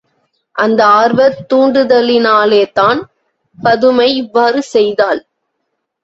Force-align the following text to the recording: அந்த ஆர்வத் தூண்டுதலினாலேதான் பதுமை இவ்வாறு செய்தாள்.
அந்த 0.55 0.85
ஆர்வத் 0.85 1.41
தூண்டுதலினாலேதான் 1.49 2.99
பதுமை 3.57 4.15
இவ்வாறு 4.15 4.61
செய்தாள். 4.63 5.21